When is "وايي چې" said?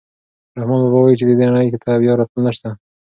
1.01-1.25